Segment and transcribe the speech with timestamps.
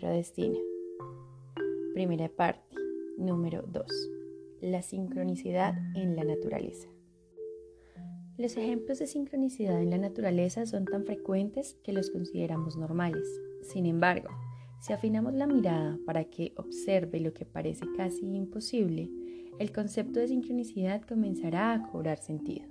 [0.00, 0.58] Sincrodestino.
[1.92, 2.74] Primera parte,
[3.18, 3.84] número 2.
[4.62, 6.88] La sincronicidad en la naturaleza.
[8.38, 13.28] Los ejemplos de sincronicidad en la naturaleza son tan frecuentes que los consideramos normales.
[13.60, 14.30] Sin embargo,
[14.80, 19.10] si afinamos la mirada para que observe lo que parece casi imposible,
[19.58, 22.66] el concepto de sincronicidad comenzará a cobrar sentido.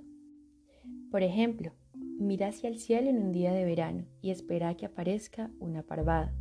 [1.12, 5.52] Por ejemplo, mira hacia el cielo en un día de verano y espera que aparezca
[5.60, 6.34] una parvada.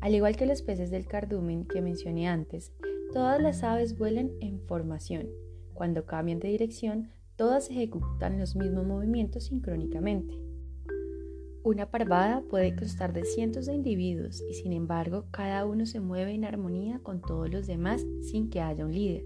[0.00, 2.72] Al igual que los peces del cardumen que mencioné antes,
[3.12, 5.28] todas las aves vuelan en formación.
[5.74, 10.34] Cuando cambian de dirección, todas ejecutan los mismos movimientos sincrónicamente.
[11.66, 16.32] Una parvada puede constar de cientos de individuos y sin embargo cada uno se mueve
[16.32, 19.24] en armonía con todos los demás sin que haya un líder.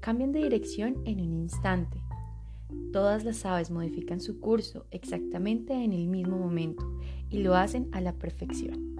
[0.00, 1.98] Cambian de dirección en un instante.
[2.94, 6.82] Todas las aves modifican su curso exactamente en el mismo momento
[7.28, 8.91] y lo hacen a la perfección.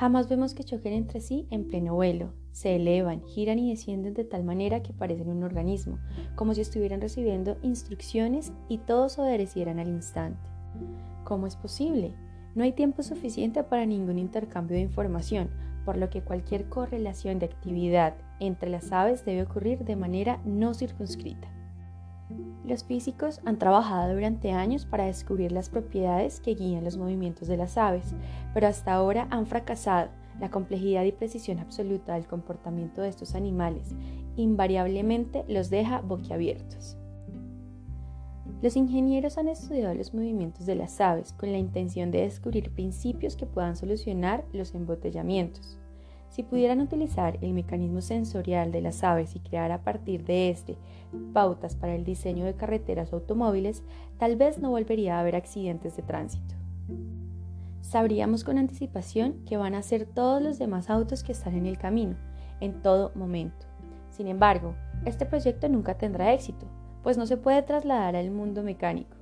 [0.00, 2.32] Jamás vemos que choquen entre sí en pleno vuelo.
[2.52, 5.98] Se elevan, giran y descienden de tal manera que parecen un organismo,
[6.36, 10.40] como si estuvieran recibiendo instrucciones y todos obedecieran al instante.
[11.24, 12.14] ¿Cómo es posible?
[12.54, 15.50] No hay tiempo suficiente para ningún intercambio de información,
[15.84, 20.72] por lo que cualquier correlación de actividad entre las aves debe ocurrir de manera no
[20.72, 21.59] circunscrita.
[22.64, 27.56] Los físicos han trabajado durante años para descubrir las propiedades que guían los movimientos de
[27.56, 28.14] las aves,
[28.54, 30.10] pero hasta ahora han fracasado.
[30.38, 33.94] La complejidad y precisión absoluta del comportamiento de estos animales
[34.36, 36.96] invariablemente los deja boquiabiertos.
[38.62, 43.34] Los ingenieros han estudiado los movimientos de las aves con la intención de descubrir principios
[43.34, 45.79] que puedan solucionar los embotellamientos.
[46.30, 50.76] Si pudieran utilizar el mecanismo sensorial de las aves y crear a partir de este
[51.32, 53.82] pautas para el diseño de carreteras o automóviles,
[54.16, 56.54] tal vez no volvería a haber accidentes de tránsito.
[57.80, 61.78] Sabríamos con anticipación que van a ser todos los demás autos que están en el
[61.78, 62.14] camino,
[62.60, 63.66] en todo momento.
[64.10, 66.66] Sin embargo, este proyecto nunca tendrá éxito,
[67.02, 69.16] pues no se puede trasladar al mundo mecánico.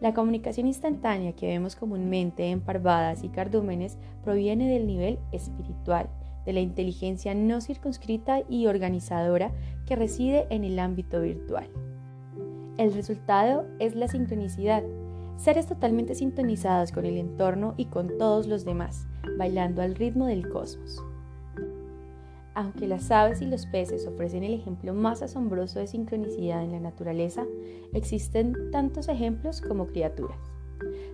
[0.00, 6.08] La comunicación instantánea que vemos comúnmente en parvadas y cardúmenes proviene del nivel espiritual,
[6.48, 9.52] de la inteligencia no circunscrita y organizadora
[9.84, 11.68] que reside en el ámbito virtual.
[12.78, 14.82] El resultado es la sincronicidad,
[15.36, 20.48] seres totalmente sintonizados con el entorno y con todos los demás, bailando al ritmo del
[20.48, 21.04] cosmos.
[22.54, 26.80] Aunque las aves y los peces ofrecen el ejemplo más asombroso de sincronicidad en la
[26.80, 27.44] naturaleza,
[27.92, 30.57] existen tantos ejemplos como criaturas.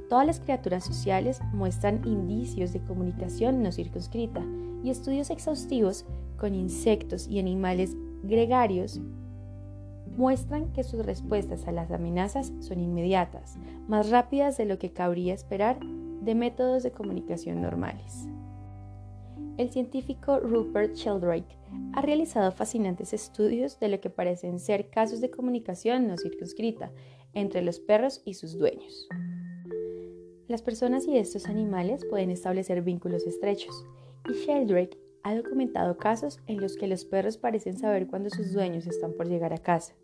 [0.08, 4.44] Todas las criaturas sociales muestran indicios de comunicación no circunscrita
[4.82, 6.04] y estudios exhaustivos
[6.36, 9.00] con insectos y animales gregarios
[10.16, 13.56] muestran que sus respuestas a las amenazas son inmediatas,
[13.88, 18.28] más rápidas de lo que cabría esperar de métodos de comunicación normales.
[19.56, 21.56] El científico Rupert Sheldrake
[21.92, 26.90] ha realizado fascinantes estudios de lo que parecen ser casos de comunicación no circunscrita
[27.34, 29.08] entre los perros y sus dueños.
[30.46, 33.86] Las personas y estos animales pueden establecer vínculos estrechos,
[34.28, 38.86] y Sheldrake ha documentado casos en los que los perros parecen saber cuándo sus dueños
[38.86, 39.94] están por llegar a casa.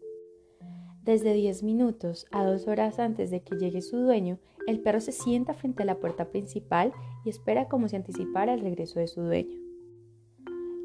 [1.05, 5.13] Desde 10 minutos a 2 horas antes de que llegue su dueño, el perro se
[5.13, 9.21] sienta frente a la puerta principal y espera como si anticipara el regreso de su
[9.21, 9.59] dueño.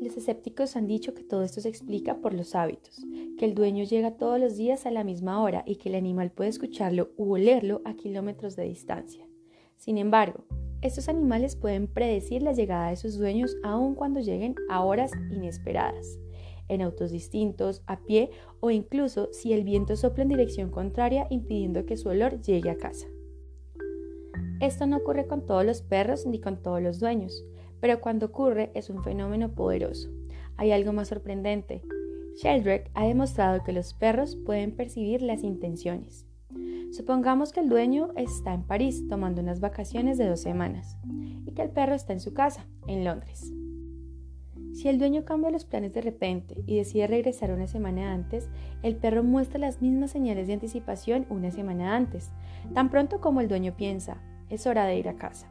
[0.02, 3.06] Los escépticos han dicho que todo esto se explica por los hábitos,
[3.38, 6.32] que el dueño llega todos los días a la misma hora y que el animal
[6.32, 9.26] puede escucharlo u olerlo a kilómetros de distancia.
[9.86, 10.46] Sin embargo,
[10.82, 16.18] estos animales pueden predecir la llegada de sus dueños aun cuando lleguen a horas inesperadas
[16.70, 18.32] en autos distintos, a pie
[18.62, 22.78] o incluso si el viento sopla en dirección contraria impidiendo que su olor llegue a
[22.78, 23.06] casa.
[24.60, 27.46] Esto no ocurre con todos los perros ni con todos los dueños,
[27.80, 30.10] pero cuando ocurre es un fenómeno poderoso.
[30.58, 31.84] Hay algo más sorprendente.
[32.42, 36.26] Sheldrake ha demostrado que los perros pueden percibir las intenciones.
[36.92, 40.98] Supongamos que el dueño está en París tomando unas vacaciones de dos semanas
[41.46, 43.52] y que el perro está en su casa, en Londres.
[44.74, 48.50] Si el dueño cambia los planes de repente y decide regresar una semana antes,
[48.84, 52.32] el perro muestra las mismas señales de anticipación una semana antes,
[52.74, 55.48] tan pronto como el dueño piensa, es hora de ir a casa.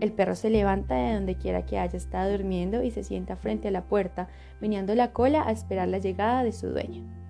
[0.00, 3.68] El perro se levanta de donde quiera que haya estado durmiendo y se sienta frente
[3.68, 4.28] a la puerta,
[4.60, 7.23] meneando la cola a esperar la llegada de su dueño.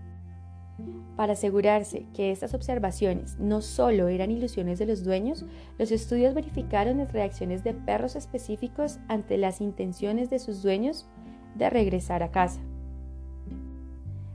[1.16, 5.44] Para asegurarse que estas observaciones no solo eran ilusiones de los dueños,
[5.78, 11.06] los estudios verificaron las reacciones de perros específicos ante las intenciones de sus dueños
[11.54, 12.60] de regresar a casa.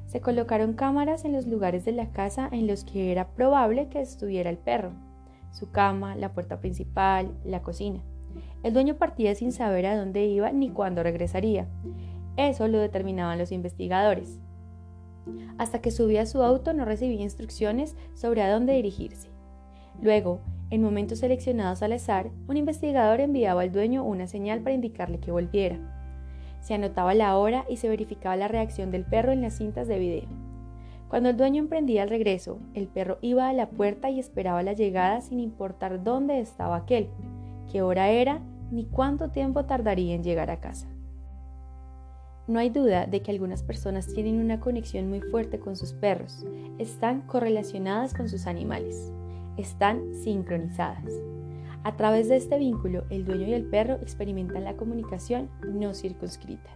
[0.06, 4.00] Se colocaron cámaras en los lugares de la casa en los que era probable que
[4.00, 4.94] estuviera el perro,
[5.52, 8.02] su cama, la puerta principal, la cocina.
[8.64, 11.68] El dueño partía sin saber a dónde iba ni cuándo regresaría.
[12.38, 14.40] Eso lo determinaban los investigadores.
[15.58, 19.30] Hasta que subía a su auto no recibía instrucciones sobre a dónde dirigirse.
[20.02, 20.40] Luego,
[20.70, 25.32] en momentos seleccionados al azar, un investigador enviaba al dueño una señal para indicarle que
[25.32, 25.80] volviera.
[26.62, 29.98] Se anotaba la hora y se verificaba la reacción del perro en las cintas de
[29.98, 30.30] video.
[31.10, 34.74] Cuando el dueño emprendía el regreso, el perro iba a la puerta y esperaba la
[34.74, 37.10] llegada sin importar dónde estaba aquel,
[37.72, 38.42] qué hora era
[38.72, 40.88] ni cuánto tiempo tardaría en llegar a casa.
[42.50, 46.48] No hay duda de que algunas personas tienen una conexión muy fuerte con sus perros,
[46.80, 49.14] están correlacionadas con sus animales,
[49.56, 51.14] están sincronizadas.
[51.84, 56.72] A través de este vínculo, el dueño y el perro experimentan la comunicación no circunscrita.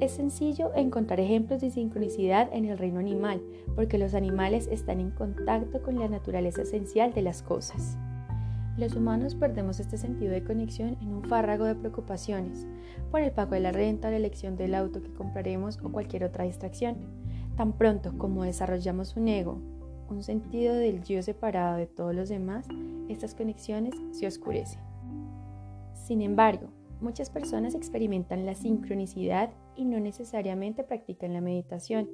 [0.00, 3.40] Es sencillo encontrar ejemplos de sincronicidad en el reino animal,
[3.76, 7.96] porque los animales están en contacto con la naturaleza esencial de las cosas.
[8.78, 12.66] Los humanos perdemos este sentido de conexión en un fárrago de preocupaciones,
[13.10, 16.44] por el pago de la renta, la elección del auto que compraremos o cualquier otra
[16.44, 16.96] distracción.
[17.56, 19.60] Tan pronto como desarrollamos un ego,
[20.08, 22.66] un sentido del yo separado de todos los demás,
[23.08, 24.80] estas conexiones se oscurecen.
[25.92, 26.70] Sin embargo,
[27.00, 32.08] Muchas personas experimentan la sincronicidad y no necesariamente practican la meditación.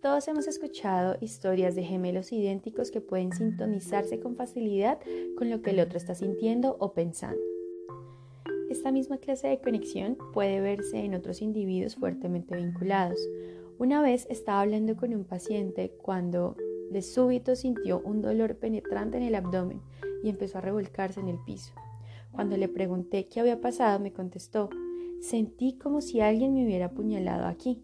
[0.00, 4.98] Todos hemos escuchado historias de gemelos idénticos que pueden sintonizarse con facilidad
[5.36, 7.42] con lo que el otro está sintiendo o pensando.
[8.70, 13.18] Esta misma clase de conexión puede verse en otros individuos fuertemente vinculados.
[13.78, 16.56] Una vez estaba hablando con un paciente cuando
[16.90, 19.82] de súbito sintió un dolor penetrante en el abdomen
[20.22, 21.74] y empezó a revolcarse en el piso.
[22.32, 24.70] Cuando le pregunté qué había pasado, me contestó,
[25.20, 27.82] sentí como si alguien me hubiera apuñalado aquí.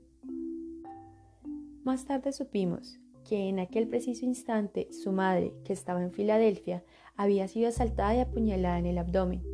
[1.87, 2.99] Más tarde supimos
[3.29, 6.83] que en aquel preciso instante su madre, que estaba en Filadelfia,
[7.15, 9.45] había sido asaltada y apuñalada en el abdomen.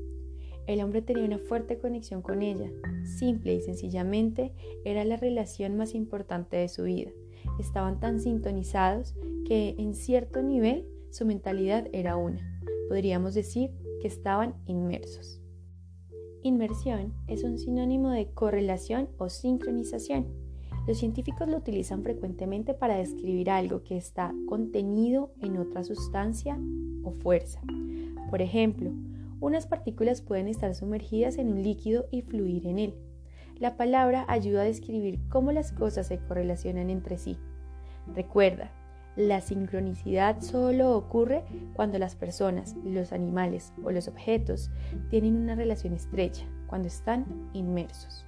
[0.66, 2.70] El hombre tenía una fuerte conexión con ella.
[3.18, 4.54] Simple y sencillamente
[4.86, 7.10] era la relación más importante de su vida.
[7.60, 9.14] Estaban tan sintonizados
[9.46, 12.40] que en cierto nivel su mentalidad era una.
[12.88, 15.42] Podríamos decir que estaban inmersos.
[16.40, 20.41] Inmersión es un sinónimo de correlación o sincronización.
[20.86, 26.58] Los científicos lo utilizan frecuentemente para describir algo que está contenido en otra sustancia
[27.04, 27.60] o fuerza.
[28.30, 28.90] Por ejemplo,
[29.40, 32.94] unas partículas pueden estar sumergidas en un líquido y fluir en él.
[33.58, 37.38] La palabra ayuda a describir cómo las cosas se correlacionan entre sí.
[38.12, 38.72] Recuerda,
[39.14, 41.44] la sincronicidad solo ocurre
[41.74, 44.70] cuando las personas, los animales o los objetos
[45.10, 48.24] tienen una relación estrecha, cuando están inmersos.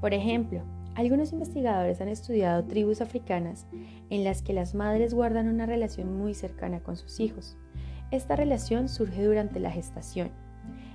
[0.00, 0.62] Por ejemplo,
[0.94, 3.66] algunos investigadores han estudiado tribus africanas
[4.10, 7.56] en las que las madres guardan una relación muy cercana con sus hijos.
[8.10, 10.30] Esta relación surge durante la gestación.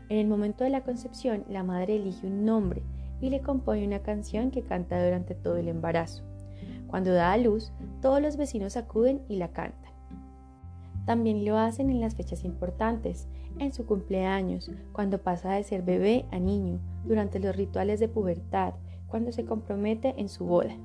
[0.10, 2.84] En el momento de la concepción, la madre elige un nombre
[3.22, 6.24] y le compone una canción que canta durante todo el embarazo.
[6.88, 7.72] Cuando da a luz,
[8.02, 9.94] todos los vecinos acuden y la cantan.
[11.06, 13.28] También lo hacen en las fechas importantes,
[13.60, 18.74] en su cumpleaños, cuando pasa de ser bebé a niño, durante los rituales de pubertad,
[19.16, 20.76] cuando se compromete en su boda.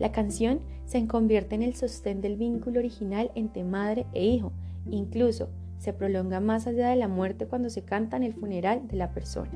[0.00, 4.50] La canción se convierte en el sostén del vínculo original entre madre e hijo,
[4.90, 5.48] incluso
[5.78, 9.12] se prolonga más allá de la muerte cuando se canta en el funeral de la
[9.12, 9.52] persona.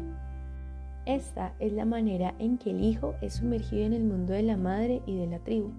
[1.05, 4.57] Esta es la manera en que el hijo es sumergido en el mundo de la
[4.57, 5.73] madre y de la tribu.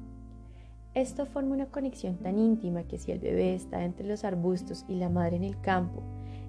[0.95, 4.95] Esto forma una conexión tan íntima que si el bebé está entre los arbustos y
[4.95, 6.03] la madre en el campo,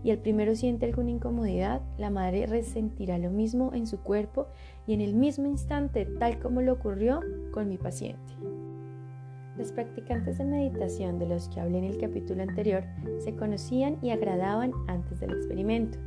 [0.04, 4.48] y el primero siente alguna incomodidad, la madre resentirá lo mismo en su cuerpo
[4.86, 7.20] y en el mismo instante, tal como lo ocurrió
[7.52, 8.34] con mi paciente.
[9.56, 12.84] Los practicantes de meditación de los que hablé en el capítulo anterior
[13.18, 15.98] se conocían y agradaban antes del experimento,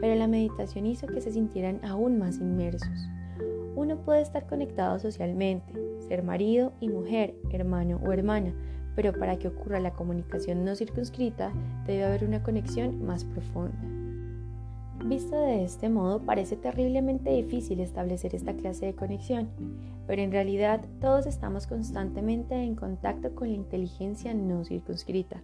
[0.00, 3.08] pero la meditación hizo que se sintieran aún más inmersos.
[3.74, 5.72] Uno puede estar conectado socialmente,
[6.06, 8.52] ser marido y mujer, hermano o hermana,
[8.94, 11.52] pero para que ocurra la comunicación no circunscrita
[11.86, 14.09] debe haber una conexión más profunda.
[15.04, 19.48] Visto de este modo, parece terriblemente difícil establecer esta clase de conexión,
[20.06, 25.42] pero en realidad todos estamos constantemente en contacto con la inteligencia no circunscrita.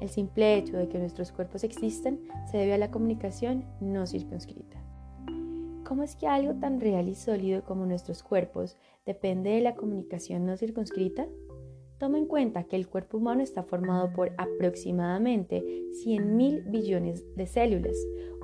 [0.00, 4.78] El simple hecho de que nuestros cuerpos existen se debe a la comunicación no circunscrita.
[5.84, 10.44] ¿Cómo es que algo tan real y sólido como nuestros cuerpos depende de la comunicación
[10.44, 11.26] no circunscrita?
[11.98, 15.64] Toma en cuenta que el cuerpo humano está formado por aproximadamente
[16.04, 17.96] 100.000 billones de células,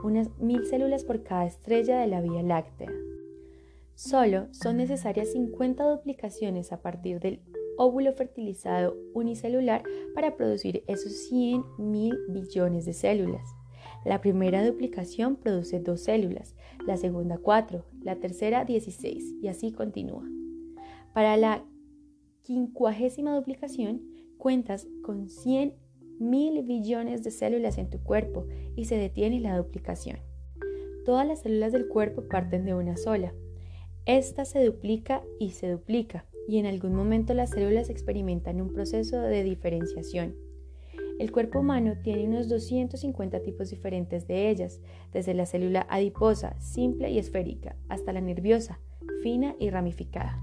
[0.05, 2.93] unas mil células por cada estrella de la Vía Láctea.
[3.95, 7.41] Solo son necesarias 50 duplicaciones a partir del
[7.79, 9.83] óvulo fertilizado unicelular
[10.15, 13.49] para producir esos 100.000 billones de células.
[14.05, 16.55] La primera duplicación produce dos células,
[16.87, 20.25] la segunda cuatro, la tercera 16 y así continúa.
[21.15, 21.65] Para la
[22.43, 24.03] quincuagésima duplicación
[24.37, 25.75] cuentas con 100
[26.19, 30.19] mil billones de células en tu cuerpo y se detiene la duplicación.
[31.05, 33.35] Todas las células del cuerpo parten de una sola.
[34.07, 39.21] Esta se duplica y se duplica y en algún momento las células experimentan un proceso
[39.21, 40.37] de diferenciación.
[41.19, 44.81] El cuerpo humano tiene unos 250 tipos diferentes de ellas,
[45.13, 48.81] desde la célula adiposa, simple y esférica, hasta la nerviosa,
[49.23, 50.43] fina y ramificada.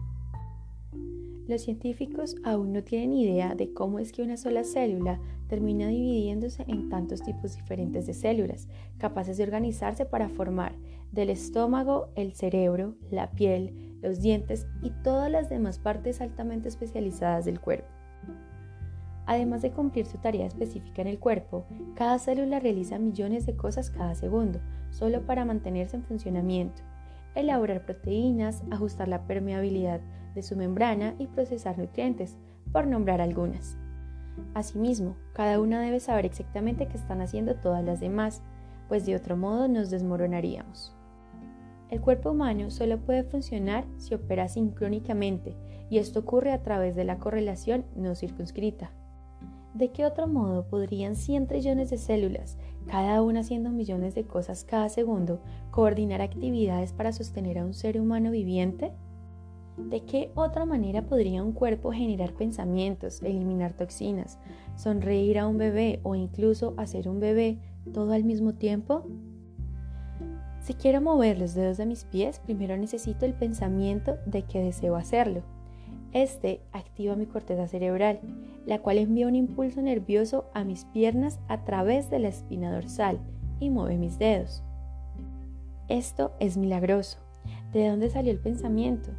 [1.51, 6.63] Los científicos aún no tienen idea de cómo es que una sola célula termina dividiéndose
[6.65, 10.75] en tantos tipos diferentes de células, capaces de organizarse para formar
[11.11, 17.43] del estómago, el cerebro, la piel, los dientes y todas las demás partes altamente especializadas
[17.43, 17.89] del cuerpo.
[19.25, 21.65] Además de cumplir su tarea específica en el cuerpo,
[21.95, 26.81] cada célula realiza millones de cosas cada segundo, solo para mantenerse en funcionamiento.
[27.35, 29.99] Elaborar proteínas, ajustar la permeabilidad
[30.33, 32.37] de su membrana y procesar nutrientes,
[32.71, 33.77] por nombrar algunas.
[34.53, 38.41] Asimismo, cada una debe saber exactamente qué están haciendo todas las demás,
[38.87, 40.95] pues de otro modo nos desmoronaríamos.
[41.89, 45.55] El cuerpo humano solo puede funcionar si opera sincrónicamente,
[45.89, 48.91] y esto ocurre a través de la correlación no circunscrita.
[49.73, 52.57] ¿De qué otro modo podrían 100 trillones de células,
[52.87, 57.99] cada una haciendo millones de cosas cada segundo, coordinar actividades para sostener a un ser
[57.99, 58.93] humano viviente?
[59.89, 64.39] ¿De qué otra manera podría un cuerpo generar pensamientos, eliminar toxinas,
[64.75, 67.59] sonreír a un bebé o incluso hacer un bebé
[67.93, 69.05] todo al mismo tiempo?
[70.61, 74.95] Si quiero mover los dedos de mis pies, primero necesito el pensamiento de que deseo
[74.95, 75.41] hacerlo.
[76.13, 78.19] Este activa mi corteza cerebral,
[78.65, 83.19] la cual envía un impulso nervioso a mis piernas a través de la espina dorsal
[83.59, 84.63] y mueve mis dedos.
[85.87, 87.17] Esto es milagroso.
[87.73, 89.11] ¿De dónde salió el pensamiento?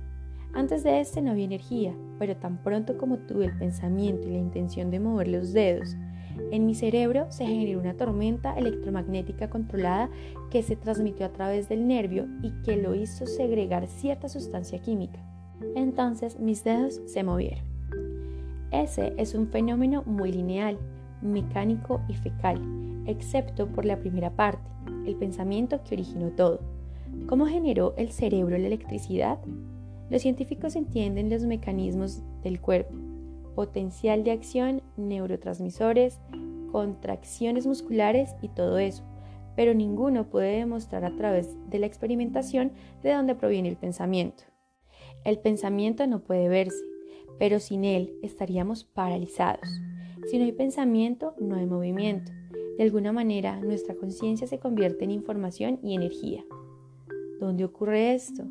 [0.54, 4.38] Antes de este no había energía, pero tan pronto como tuve el pensamiento y la
[4.38, 5.96] intención de mover los dedos,
[6.50, 10.10] en mi cerebro se generó una tormenta electromagnética controlada
[10.50, 15.18] que se transmitió a través del nervio y que lo hizo segregar cierta sustancia química.
[15.74, 17.64] Entonces mis dedos se movieron.
[18.70, 20.78] Ese es un fenómeno muy lineal,
[21.20, 22.60] mecánico y fecal,
[23.06, 24.68] excepto por la primera parte,
[25.06, 26.60] el pensamiento que originó todo.
[27.26, 29.38] ¿Cómo generó el cerebro la electricidad?
[30.12, 32.94] Los científicos entienden los mecanismos del cuerpo,
[33.54, 36.20] potencial de acción, neurotransmisores,
[36.70, 39.04] contracciones musculares y todo eso,
[39.56, 44.44] pero ninguno puede demostrar a través de la experimentación de dónde proviene el pensamiento.
[45.24, 46.84] El pensamiento no puede verse,
[47.38, 49.66] pero sin él estaríamos paralizados.
[50.26, 52.32] Si no hay pensamiento, no hay movimiento.
[52.76, 56.44] De alguna manera, nuestra conciencia se convierte en información y energía.
[57.40, 58.44] ¿Dónde ocurre esto?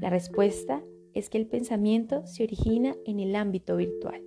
[0.00, 0.82] La respuesta
[1.14, 4.22] es que el pensamiento se origina en el ámbito virtual.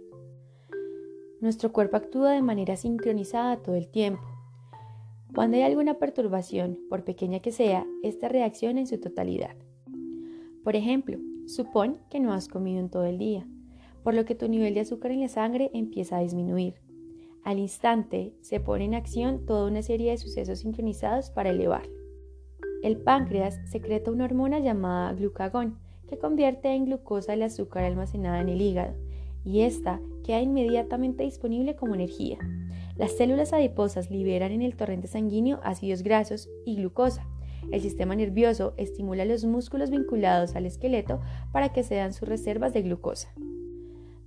[1.39, 4.23] Nuestro cuerpo actúa de manera sincronizada todo el tiempo.
[5.35, 9.55] Cuando hay alguna perturbación, por pequeña que sea, esta reacciona en su totalidad.
[10.63, 13.47] Por ejemplo, supón que no has comido en todo el día,
[14.03, 16.81] por lo que tu nivel de azúcar en la sangre empieza a disminuir.
[17.43, 21.95] Al instante se pone en acción toda una serie de sucesos sincronizados para elevarlo.
[22.83, 28.49] El páncreas secreta una hormona llamada glucagón, que convierte en glucosa el azúcar almacenada en
[28.49, 28.93] el hígado,
[29.43, 32.37] y esta queda inmediatamente disponible como energía.
[32.97, 37.27] Las células adiposas liberan en el torrente sanguíneo ácidos grasos y glucosa.
[37.71, 41.19] El sistema nervioso estimula los músculos vinculados al esqueleto
[41.51, 43.33] para que se dan sus reservas de glucosa.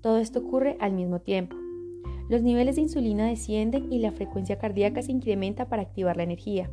[0.00, 1.56] Todo esto ocurre al mismo tiempo.
[2.28, 6.70] Los niveles de insulina descienden y la frecuencia cardíaca se incrementa para activar la energía.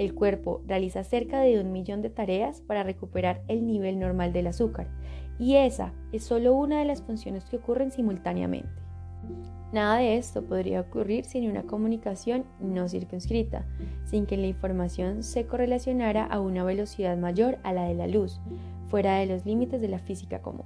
[0.00, 4.46] El cuerpo realiza cerca de un millón de tareas para recuperar el nivel normal del
[4.46, 4.88] azúcar
[5.38, 8.80] y esa es solo una de las funciones que ocurren simultáneamente.
[9.74, 13.66] Nada de esto podría ocurrir sin una comunicación no circunscrita,
[14.06, 18.40] sin que la información se correlacionara a una velocidad mayor a la de la luz,
[18.88, 20.64] fuera de los límites de la física común.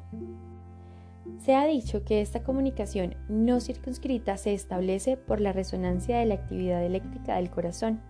[1.38, 6.34] Se ha dicho que esta comunicación no circunscrita se establece por la resonancia de la
[6.34, 8.00] actividad eléctrica del corazón,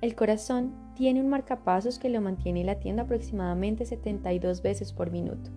[0.00, 5.50] el corazón tiene un marcapasos que lo mantiene latiendo aproximadamente 72 veces por minuto.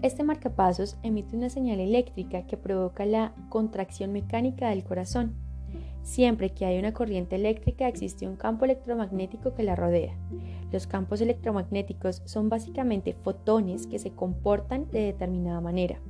[0.00, 5.34] Este marcapasos emite una señal eléctrica que provoca la contracción mecánica del corazón.
[6.02, 10.16] Siempre que hay una corriente eléctrica existe un campo electromagnético que la rodea.
[10.72, 16.00] Los campos electromagnéticos son básicamente fotones que se comportan de determinada manera.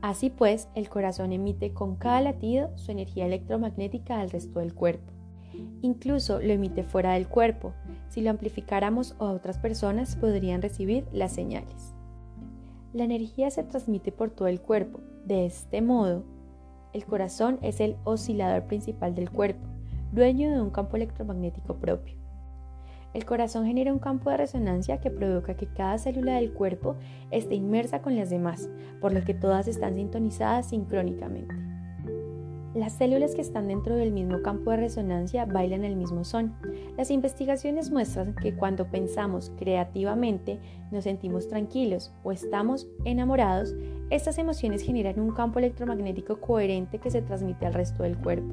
[0.00, 5.15] Así pues, el corazón emite con cada latido su energía electromagnética al resto del cuerpo.
[5.82, 7.72] Incluso lo emite fuera del cuerpo.
[8.08, 11.94] Si lo amplificáramos otras personas podrían recibir las señales.
[12.92, 15.00] La energía se transmite por todo el cuerpo.
[15.24, 16.24] De este modo,
[16.92, 19.66] el corazón es el oscilador principal del cuerpo,
[20.12, 22.16] dueño de un campo electromagnético propio.
[23.12, 26.96] El corazón genera un campo de resonancia que provoca que cada célula del cuerpo
[27.30, 28.68] esté inmersa con las demás,
[29.00, 31.54] por lo que todas están sintonizadas sincrónicamente.
[32.76, 36.52] Las células que están dentro del mismo campo de resonancia bailan el mismo son.
[36.98, 43.74] Las investigaciones muestran que cuando pensamos creativamente, nos sentimos tranquilos o estamos enamorados,
[44.10, 48.52] estas emociones generan un campo electromagnético coherente que se transmite al resto del cuerpo.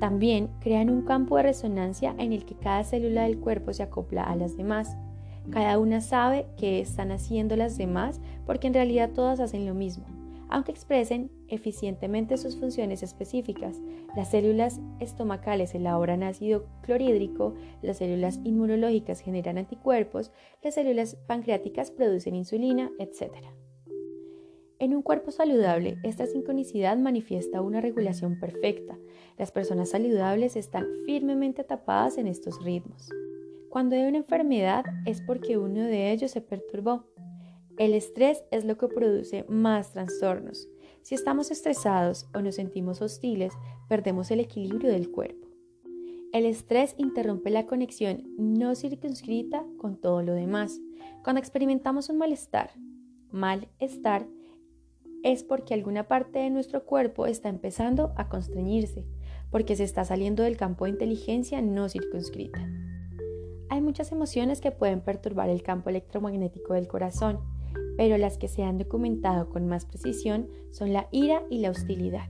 [0.00, 4.24] También crean un campo de resonancia en el que cada célula del cuerpo se acopla
[4.24, 4.98] a las demás.
[5.48, 10.04] Cada una sabe qué están haciendo las demás porque en realidad todas hacen lo mismo
[10.48, 13.80] aunque expresen eficientemente sus funciones específicas.
[14.16, 22.34] Las células estomacales elaboran ácido clorhídrico, las células inmunológicas generan anticuerpos, las células pancreáticas producen
[22.34, 23.32] insulina, etc.
[24.80, 28.96] En un cuerpo saludable, esta sincronicidad manifiesta una regulación perfecta.
[29.36, 33.10] Las personas saludables están firmemente tapadas en estos ritmos.
[33.70, 37.04] Cuando hay una enfermedad es porque uno de ellos se perturbó.
[37.76, 40.68] El estrés es lo que produce más trastornos.
[41.02, 43.52] Si estamos estresados o nos sentimos hostiles,
[43.88, 45.48] perdemos el equilibrio del cuerpo.
[46.32, 50.78] El estrés interrumpe la conexión no circunscrita con todo lo demás.
[51.24, 52.72] Cuando experimentamos un malestar,
[53.30, 54.26] malestar
[55.22, 59.06] es porque alguna parte de nuestro cuerpo está empezando a constreñirse,
[59.50, 62.68] porque se está saliendo del campo de inteligencia no circunscrita.
[63.70, 67.40] Hay muchas emociones que pueden perturbar el campo electromagnético del corazón
[67.98, 72.28] pero las que se han documentado con más precisión son la ira y la hostilidad.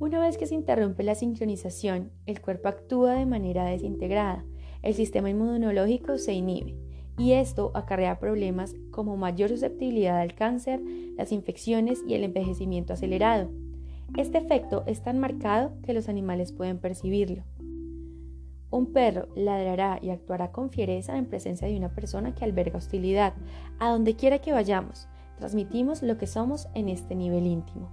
[0.00, 4.44] Una vez que se interrumpe la sincronización, el cuerpo actúa de manera desintegrada,
[4.82, 6.74] el sistema inmunológico se inhibe
[7.16, 10.80] y esto acarrea problemas como mayor susceptibilidad al cáncer,
[11.16, 13.52] las infecciones y el envejecimiento acelerado.
[14.18, 17.44] Este efecto es tan marcado que los animales pueden percibirlo.
[18.74, 23.32] Un perro ladrará y actuará con fiereza en presencia de una persona que alberga hostilidad.
[23.78, 25.06] A donde quiera que vayamos,
[25.38, 27.88] transmitimos lo que somos en este nivel íntimo.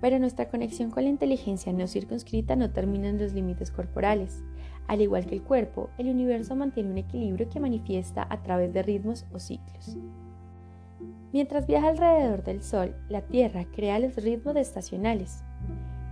[0.00, 4.42] Pero nuestra conexión con la inteligencia no circunscrita no termina en los límites corporales.
[4.86, 8.82] Al igual que el cuerpo, el universo mantiene un equilibrio que manifiesta a través de
[8.82, 9.98] ritmos o ciclos.
[11.34, 15.44] Mientras viaja alrededor del Sol, la Tierra crea los ritmos estacionales.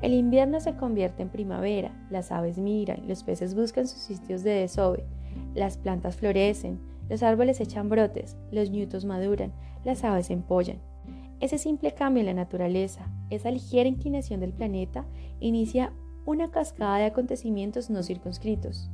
[0.02, 4.50] El invierno se convierte en primavera, las aves miran, los peces buscan sus sitios de
[4.50, 5.04] desove,
[5.54, 9.52] las plantas florecen, los árboles echan brotes, los ñutos maduran,
[9.84, 10.78] las aves empollan.
[11.38, 15.04] Ese simple cambio en la naturaleza, esa ligera inclinación del planeta,
[15.38, 15.92] inicia
[16.26, 18.90] una cascada de acontecimientos no circunscritos.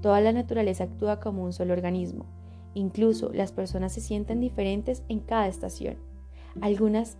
[0.00, 2.24] Toda la naturaleza actúa como un solo organismo.
[2.72, 5.96] Incluso las personas se sienten diferentes en cada estación.
[6.60, 7.18] Algunas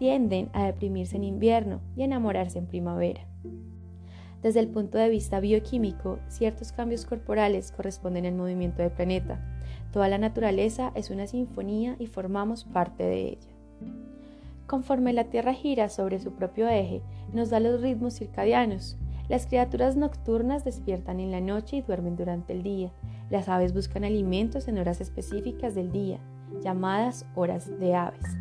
[0.00, 3.20] tienden a deprimirse en invierno y enamorarse en primavera.
[4.42, 9.38] Desde el punto de vista bioquímico, ciertos cambios corporales corresponden al movimiento del planeta.
[9.92, 13.50] Toda la naturaleza es una sinfonía y formamos parte de ella.
[14.66, 17.02] Conforme la Tierra gira sobre su propio eje,
[17.34, 18.96] nos da los ritmos circadianos.
[19.28, 22.90] Las criaturas nocturnas despiertan en la noche y duermen durante el día.
[23.28, 26.20] Las aves buscan alimentos en horas específicas del día,
[26.62, 28.38] llamadas horas de aves.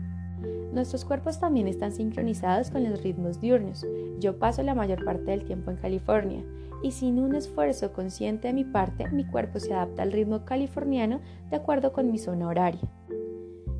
[0.71, 3.85] Nuestros cuerpos también están sincronizados con los ritmos diurnos.
[4.19, 6.43] Yo paso la mayor parte del tiempo en California
[6.83, 11.19] y sin un esfuerzo consciente de mi parte, mi cuerpo se adapta al ritmo californiano
[11.49, 12.89] de acuerdo con mi zona horaria.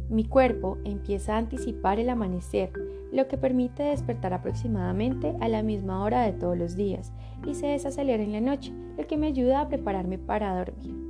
[0.09, 2.71] Mi cuerpo empieza a anticipar el amanecer,
[3.11, 7.13] lo que permite despertar aproximadamente a la misma hora de todos los días
[7.45, 11.08] y se desacelera en la noche, lo que me ayuda a prepararme para dormir.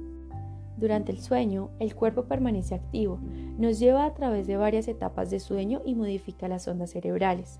[0.79, 3.19] Durante el sueño, el cuerpo permanece activo,
[3.57, 7.59] nos lleva a través de varias etapas de sueño y modifica las ondas cerebrales.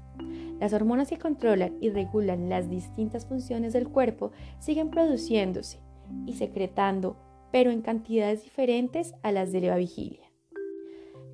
[0.62, 5.82] Las hormonas que controlan y regulan las distintas funciones del cuerpo siguen produciéndose
[6.26, 7.18] y secretando,
[7.52, 10.32] pero en cantidades diferentes a las de la vigilia.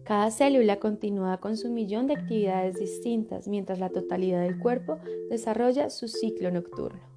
[0.05, 4.97] Cada célula continúa con su millón de actividades distintas mientras la totalidad del cuerpo
[5.29, 7.14] desarrolla su ciclo nocturno.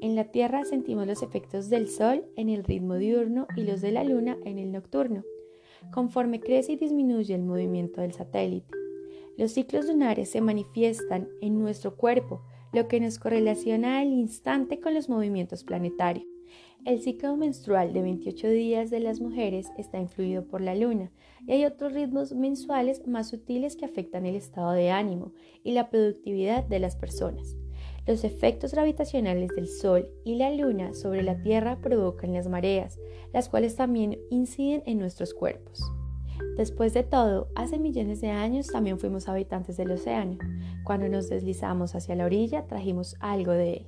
[0.00, 3.90] En la Tierra sentimos los efectos del Sol en el ritmo diurno y los de
[3.90, 5.24] la Luna en el nocturno,
[5.92, 8.68] conforme crece y disminuye el movimiento del satélite.
[9.36, 14.94] Los ciclos lunares se manifiestan en nuestro cuerpo, lo que nos correlaciona al instante con
[14.94, 16.26] los movimientos planetarios.
[16.84, 21.10] El ciclo menstrual de 28 días de las mujeres está influido por la luna
[21.44, 25.32] y hay otros ritmos mensuales más sutiles que afectan el estado de ánimo
[25.64, 27.56] y la productividad de las personas.
[28.08, 32.98] Los efectos gravitacionales del Sol y la Luna sobre la Tierra provocan las mareas,
[33.34, 35.82] las cuales también inciden en nuestros cuerpos.
[36.56, 40.38] Después de todo, hace millones de años también fuimos habitantes del océano.
[40.84, 43.86] Cuando nos deslizamos hacia la orilla, trajimos algo de él.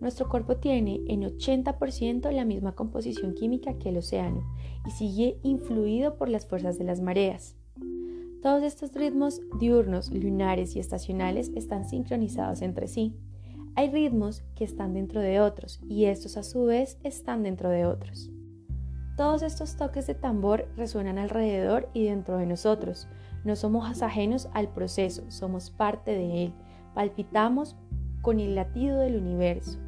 [0.00, 4.42] Nuestro cuerpo tiene en 80% la misma composición química que el océano
[4.86, 7.58] y sigue influido por las fuerzas de las mareas.
[8.42, 13.16] Todos estos ritmos diurnos, lunares y estacionales están sincronizados entre sí.
[13.74, 17.84] Hay ritmos que están dentro de otros y estos a su vez están dentro de
[17.84, 18.30] otros.
[19.16, 23.08] Todos estos toques de tambor resuenan alrededor y dentro de nosotros.
[23.44, 26.54] No somos ajenos al proceso, somos parte de él.
[26.94, 27.74] Palpitamos
[28.22, 29.80] con el latido del universo.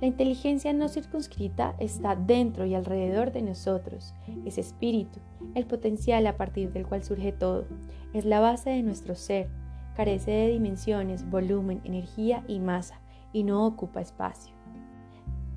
[0.00, 4.14] La inteligencia no circunscrita está dentro y alrededor de nosotros.
[4.46, 5.20] Es espíritu,
[5.54, 7.66] el potencial a partir del cual surge todo.
[8.14, 9.48] Es la base de nuestro ser.
[9.94, 13.00] Carece de dimensiones, volumen, energía y masa,
[13.34, 14.54] y no ocupa espacio.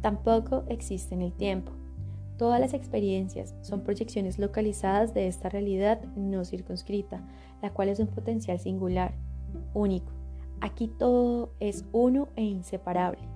[0.01, 1.71] Tampoco existe en el tiempo.
[2.37, 7.25] Todas las experiencias son proyecciones localizadas de esta realidad no circunscrita,
[7.61, 9.13] la cual es un potencial singular,
[9.73, 10.11] único.
[10.59, 13.32] Aquí todo es uno e inseparable.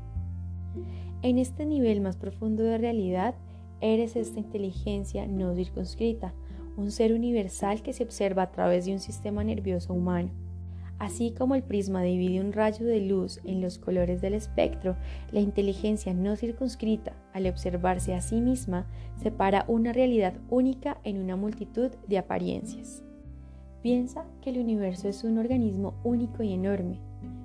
[1.22, 3.36] En este nivel más profundo de realidad,
[3.82, 6.34] eres esta inteligencia no circunscrita,
[6.78, 10.30] un ser universal que se observa a través de un sistema nervioso humano.
[11.00, 14.96] Así como el prisma divide un rayo de luz en los colores del espectro,
[15.32, 18.88] la inteligencia no circunscrita, al observarse a sí misma,
[19.22, 23.04] separa una realidad única en una multitud de apariencias.
[23.84, 27.00] Piensa que el universo es un organismo único y enorme.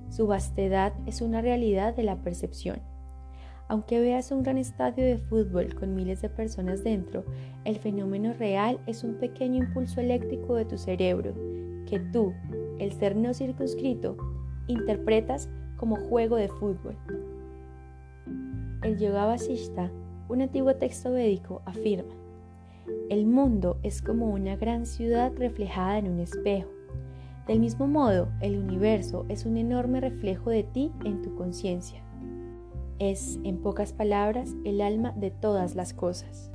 [0.09, 2.81] Su vastedad es una realidad de la percepción.
[3.73, 7.25] Aunque veas un gran estadio de fútbol con miles de personas dentro,
[7.65, 11.33] el fenómeno real es un pequeño impulso eléctrico de tu cerebro
[11.87, 12.35] que tú,
[12.79, 14.19] el ser no circunscrito,
[14.67, 16.99] interpretas como juego de fútbol.
[18.83, 19.91] El Yoga Vasishta,
[20.29, 22.13] un antiguo texto védico, afirma,
[23.09, 26.69] el mundo es como una gran ciudad reflejada en un espejo.
[27.47, 32.03] Del mismo modo, el universo es un enorme reflejo de ti en tu conciencia.
[33.03, 36.53] Es, en pocas palabras, el alma de todas las cosas.